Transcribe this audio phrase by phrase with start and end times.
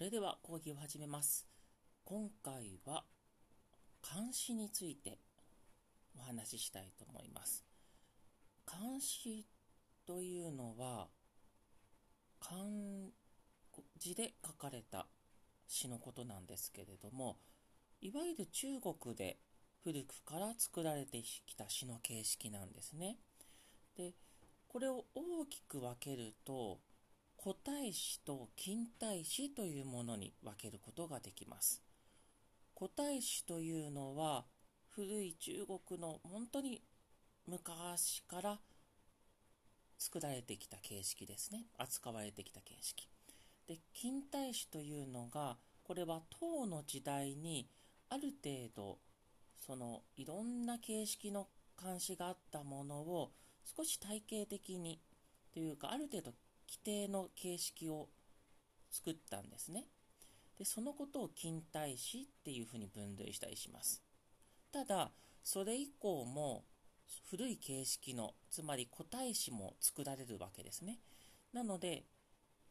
[0.00, 1.46] それでは講義を始めます。
[2.06, 3.04] 今回は
[4.02, 5.18] 監視について
[6.18, 7.66] お話ししたいと思います。
[8.66, 9.44] 監視
[10.06, 11.08] というのは
[12.40, 12.56] 漢
[13.98, 15.06] 字で書かれた
[15.66, 17.36] 詩のことなんですけれども
[18.00, 19.36] いわゆる中国で
[19.84, 23.18] 古くから作られてきた詩の形式なんですね。
[23.98, 24.14] で
[24.66, 26.80] これを大きく分けると
[27.42, 31.82] 古代史と近代史というものに分けることができます。
[32.78, 34.44] 古代史というのは
[34.90, 35.52] 古い中
[35.88, 36.82] 国の本当に
[37.46, 38.58] 昔から
[39.96, 41.64] 作られてきた形式ですね。
[41.78, 43.08] 扱われてきた形式。
[43.66, 47.70] で、近代史というのが、これは唐の時代に
[48.10, 48.98] ある程度、
[49.56, 51.48] そのいろんな形式の
[51.82, 53.32] 監視があったものを
[53.64, 55.00] 少し体系的に
[55.54, 56.34] というかある程度
[56.70, 58.08] 規定の形式を
[58.90, 59.86] 作ったんですね。
[60.58, 64.02] で、そのことを近代史っていうふうに分類したりします。
[64.72, 65.10] ただ、
[65.42, 66.64] それ以降も
[67.28, 71.00] 古い形式の、つまり古代史も作られるわけですね。
[71.52, 72.04] なので、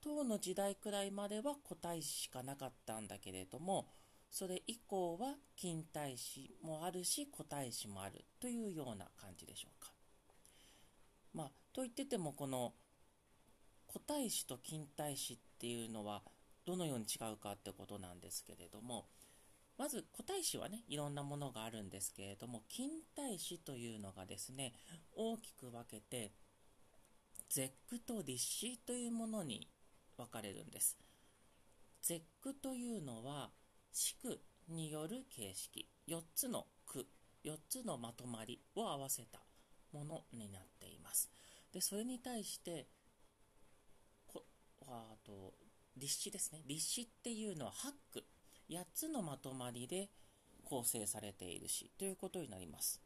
[0.01, 3.87] 唐の時代くらいまでは古代史しかなかったんだけれども、
[4.31, 9.91] それ以降は近代史もあるし古代史もあるというような感じでしょうか。
[11.33, 12.73] まあ、と言っててもこの
[13.91, 16.21] 古代史と近代史っていうのは
[16.65, 19.07] どのように違うかってことなんですけれども
[19.77, 24.73] まず古代史はねいろんなものがあるんですけれども近代史というのがですね
[25.15, 26.31] 大きく分けて
[27.49, 29.67] 絶句と立史というものに
[30.17, 30.97] 分かれるんです。
[32.03, 33.49] 絶句というのは
[33.91, 35.89] 四句による形式。
[36.07, 37.07] 4つの句。
[37.43, 39.39] 4つのまとまりを合わせた
[39.93, 41.31] ものになっています。
[41.73, 42.87] でそれに対して
[44.87, 45.53] あと
[45.97, 46.63] 立志ですね。
[46.65, 48.25] 立志っていうのは8句
[48.69, 50.09] 8つのまとまりで
[50.63, 53.01] 構成されているしということになります、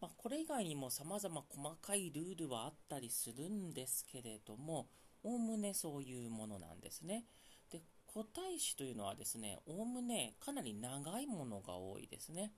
[0.00, 4.88] まあ、これ以外にも様々細かいルールはあったりするんですけれども
[5.24, 7.24] おおむねそういうものなんですね。
[7.70, 7.80] で
[8.12, 12.52] 古代史というのはですねおおむねかなり長いものが多いですね。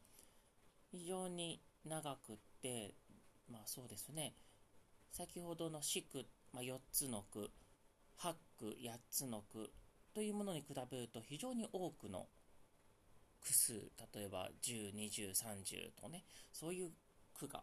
[0.90, 2.94] 非常に長くって
[3.50, 4.34] まあそうですね。
[5.12, 7.50] 先ほどの四句、まあ、4つの句
[8.18, 9.70] 8句8つの句
[10.14, 12.26] というものに比べると非常に多くの
[13.40, 13.72] 句数
[14.14, 16.90] 例えば102030とねそういう
[17.34, 17.62] 句が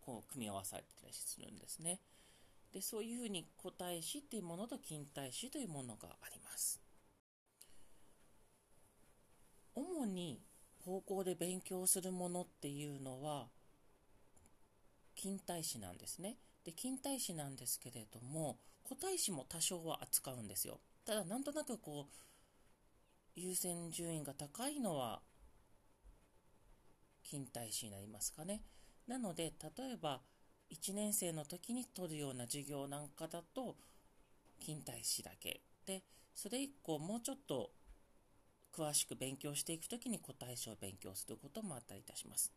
[0.00, 2.00] こう組み合わされてたりするんですね。
[2.72, 6.80] でそういうふうに古代史というものと近代史というものがあります。
[9.74, 10.40] 主に
[10.84, 13.48] 高校で勉強するものっていうのは
[15.14, 16.36] 近代史なんですね。
[16.64, 20.80] で近代史なんですけれども古代史も多少は扱うんですよ。
[21.04, 25.20] ただなんとなくこう優先順位が高いのは
[27.22, 28.62] 近代史になりますかね。
[29.06, 30.22] なので例えば
[30.70, 33.76] 1年生の時に取るような授業なんかだと
[34.58, 35.60] 近代史だけ。
[35.84, 36.02] で
[36.34, 37.70] それ以降もうちょっと
[38.72, 42.52] 詳しく勉強していく時に古代史を勉強することもあったりいたします。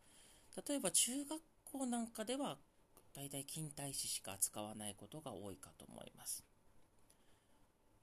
[0.66, 2.58] 例えば中学校なんかでは
[3.14, 6.44] 大体近代史しか扱わないことが多いかと思います。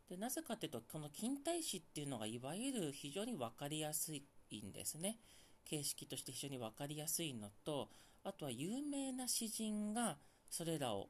[0.10, 4.24] でなぜかというと、この近代史っていうのがいわゆる非常に分かりやすい
[4.62, 5.20] んですね。
[5.66, 7.90] 形式として非常に分かりやすいのと、
[8.24, 10.18] あとは有名な詩人が
[10.50, 11.10] それらを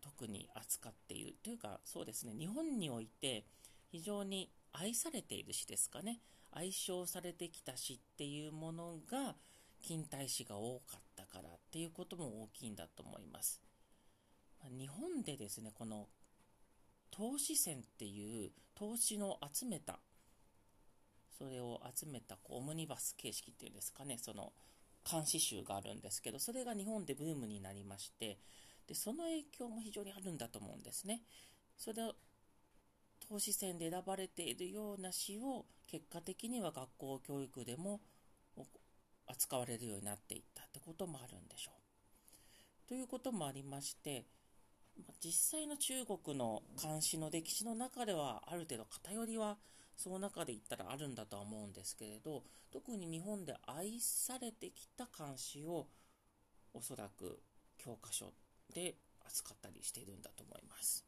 [0.00, 3.44] 特に扱っているというか、そうですね、日本において
[3.90, 6.20] 非常に愛されている詩ですかね。
[6.52, 9.36] 愛称されてきた詩っていうものが
[9.82, 13.60] 近代史が多かったからっていうことも大きいんだと思います。
[14.78, 16.08] 日本でですね、この
[17.10, 19.98] 投資線っていう投資の集めた、
[21.38, 24.52] それを集めたこうオムニバス形式っていうんですかね、その
[25.10, 28.38] 監視集があるんですけど、それが日本でブームになりまして、
[28.86, 31.22] でその影響も非常にあるんだと思うんですね。
[31.76, 32.14] それを
[33.28, 38.00] 投資線で選ばれているような詩を結果的には学校教育でも
[39.30, 41.72] 扱われるようになっていったってこともあるんでしょ
[42.86, 42.88] う。
[42.88, 44.26] ということもありまして、
[45.24, 49.56] 実際の中国の監視の歴史の中ではある程度偏りは
[49.96, 52.42] その中で言ったらあるんだとは思うんですけれど
[52.72, 55.86] 特に日本で愛されてきた監視を
[56.72, 57.40] おそらく
[57.78, 58.32] 教科書
[58.74, 58.94] で
[59.26, 61.04] 扱ったりしているんだと思います。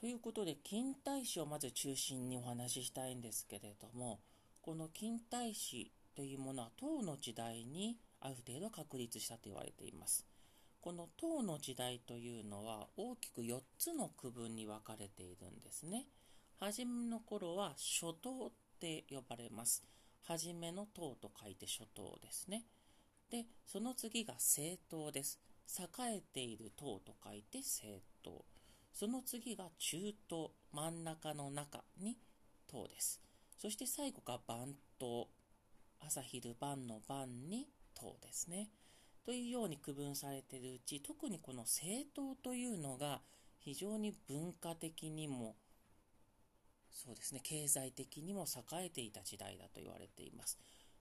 [0.00, 4.20] ということで近代史をまず中心にお話ししたいんですけれども
[4.60, 10.26] この近代史というものは唐の時代にある程度確立したと言われています。
[10.80, 16.06] この唐の時代というのは大きく4つの区分に分かれているんですね。
[16.58, 19.84] 初めの頃は初唐って呼ばれます。
[20.22, 22.64] 初めの唐と書いて初唐ですね。
[23.30, 25.38] で、その次が政党です。
[25.78, 28.44] 栄えている唐と書いて政党。
[28.92, 32.18] その次が中東、真ん中の中に
[32.66, 33.27] 唐です。
[33.58, 35.28] そして最後が番頭。
[36.00, 38.70] 朝昼晩の晩に唐ですね。
[39.24, 43.20] というように区分されているうち、特にこの政党というのが
[43.58, 45.56] 非常に文化的にも、
[46.92, 50.56] そうですね、経済的にも栄えていた時代だと言われています。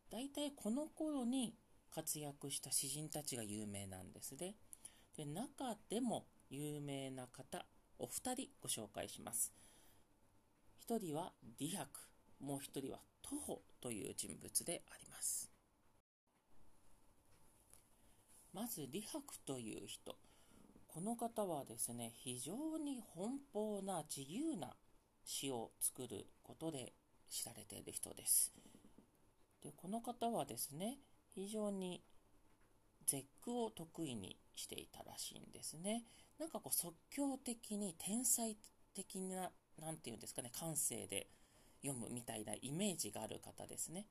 [0.09, 1.55] 大体この頃に
[1.91, 4.55] 活躍した詩人たちが有名なんですね。
[5.15, 7.65] で中でも有名な方、
[7.99, 9.53] お二人ご紹介します。
[10.79, 11.87] 一人は李白、
[12.39, 15.51] もう一人は徒歩という人物であります。
[18.53, 20.15] まず李白という人。
[20.87, 24.75] この方はですね、非常に奔放な自由な
[25.23, 26.93] 詩を作ることで
[27.29, 28.51] 知られている人です。
[29.61, 30.97] でこの方はですね、
[31.35, 32.01] 非常に
[33.05, 36.05] 絶句を得意にしていたらしいんですね。
[36.39, 38.57] なんかこう即興的に天才
[38.95, 41.27] 的な、なんていうんですかね、感性で
[41.83, 44.05] 読むみたいなイメージがある方ですね。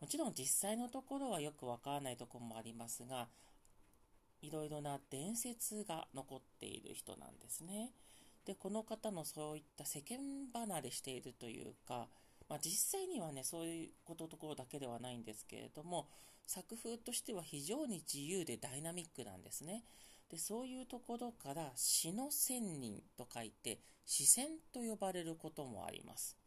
[0.00, 3.28] もちろん実際のところはよくわからないところもありますが、
[4.42, 7.92] いろいろな伝説が残っている人なんですね。
[8.46, 10.18] で、この方のそういった世間
[10.52, 12.08] 離れしているというか、
[12.48, 16.08] まあ、実際にはね、そういうことところだけではないんですけれども、
[16.46, 19.84] 作風としては非常に自由でダイナミックなんですね。
[20.30, 26.39] で、そういうところから詩の仙人と書いて、詩仙と呼ばれることもあります。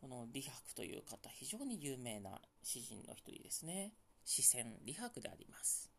[0.00, 3.92] この李白という方、非常に有名な詩人の一人ですね。
[4.24, 5.90] 詩仙李白であります。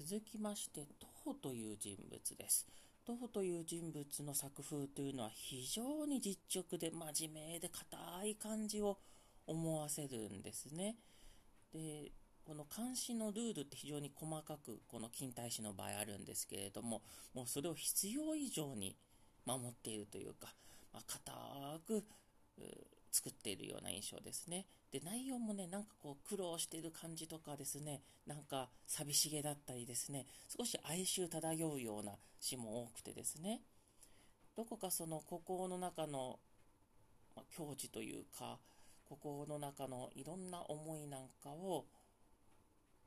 [0.00, 2.66] 続きまして、徒歩という人物です。
[3.04, 8.98] 徒歩という人物の作風というのは非常に実直で真面目で硬い感じを
[9.46, 10.96] 思わせるんですね。
[11.72, 12.12] で、
[12.44, 17.02] この監視のルールって非常に細かくこの近代史の場合あるんですけれども、
[17.32, 18.96] もうそれを必要以上に
[19.46, 20.54] 守っているというか、
[20.92, 21.32] まあ、硬
[21.86, 22.04] く
[23.10, 24.66] 作っているような印象ですね。
[24.92, 30.26] で、内容もね、なんかこう苦労してる感じとかですね、なんか寂しげだったりですね、
[30.56, 33.60] 少し哀愁漂うような詩も多くてですね、
[34.56, 36.38] どこかその孤高の中の、
[37.36, 38.58] まあ、境地というか、
[39.08, 41.86] 孤高の中のいろんな思いなんかを、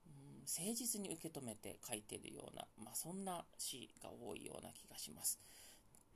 [0.06, 5.39] うん、誠実に受け止めて書いているような、まあ、そんな詩が多いような気がします。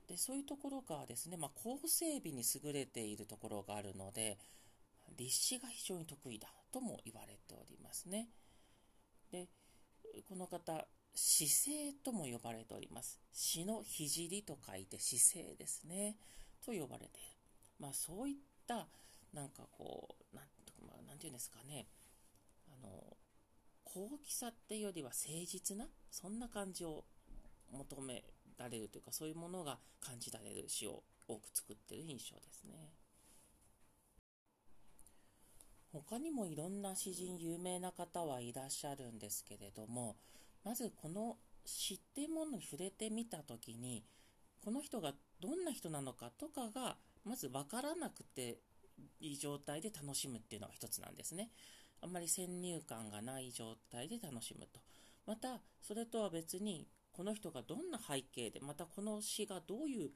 [0.07, 4.37] でそういうところがですね、まあ、構成美に優れているところがあるので、
[5.17, 8.27] 立志が非常に得意だとも言われておりますね。
[9.31, 9.47] で、
[10.27, 13.19] この方、姿勢とも呼ばれております。
[13.31, 16.17] 死の聖と書いて姿勢ですね。
[16.65, 17.37] と呼ばれている。
[17.79, 18.35] まあそういっ
[18.67, 18.87] た、
[19.33, 20.45] なんかこう、なん
[20.85, 21.87] まあ、なんていうんですかね。
[22.69, 23.17] あの、
[23.83, 27.05] 高貴さっていうよりは誠実な、そんな感じを
[27.71, 28.23] 求め
[28.57, 32.91] られるというか、そういうものが感じられる詩を多く作ってる印象ですね。
[35.91, 40.17] 他にもいろんな詩人、有名な方はいらっしゃるんですけれども、
[40.63, 44.03] まずこの詩っていうものに触れてみたときに、
[44.63, 48.59] この人がどんな人なのかとかが、まず分からなくて
[49.19, 51.49] いい状態で楽しむっていうのが一つなんですね。
[52.01, 54.79] あんまり先入観がない状態で楽しむと。
[55.25, 60.09] また、それとは別に、この人がどんな背景で、またこの詩がどういう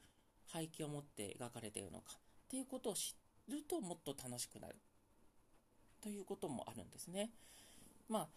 [0.52, 3.14] 背景を持って描かれているのかっていうことを知
[3.48, 4.76] るともっと楽しくなる
[6.02, 7.30] ということもあるんですね。
[8.08, 8.28] まあ、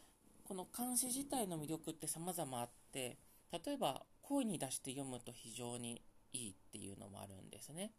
[0.48, 3.18] この漢詩自体の魅力って様々あって、
[3.52, 6.02] 例えば声に出して読むと非常に
[6.32, 7.92] いいっていうのもあるんですね。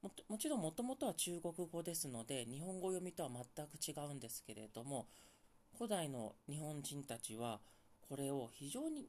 [0.00, 5.08] ももちろんもともとは中国語ですので、日本語読みとは全く違うんですけれども、
[5.76, 7.60] 古代の日本人たちは
[8.08, 9.08] これを非常に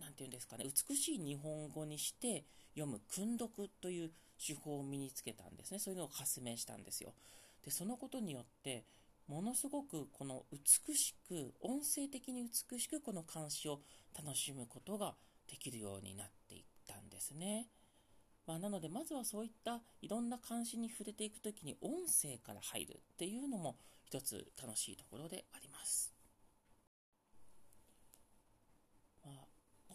[0.00, 4.10] なんていうんですかね、美しい日本語にして読む訓読という
[4.44, 5.78] 手法を身につけたんですね。
[5.78, 7.12] そういうのを発明したんですよ。
[7.64, 8.84] で、そのことによって、
[9.28, 13.80] ものすごくこの美しく、音声的に美しくこの監視を
[14.16, 15.14] 楽しむことが
[15.48, 17.68] できるようになっていったんですね。
[18.46, 26.19] まあ、なので、まずはそういったいろんな監視に触れていくときに音声から入るっていうのも一つ楽しいところであります。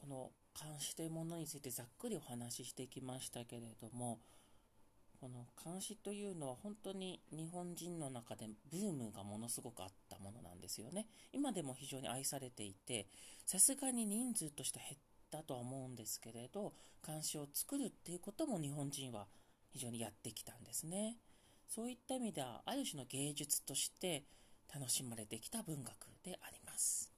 [0.07, 0.31] この
[0.61, 4.19] 監視というものについてざっくりお話ししてきましたけれども、
[5.19, 11.07] この監視というのは本当に日本人の中でブームがものすごくあったものなんですよね。
[11.33, 13.07] 今でも非常に愛されていて、
[13.47, 19.25] さすがに人数として減ったとは思うんですけれど、漢詩を作るっていうことも日本人は
[19.71, 21.17] 非常にやってきたんですね。
[21.67, 24.23] そういった意味では、ある種の芸術として
[24.71, 27.14] 楽しまれてきた文学であります。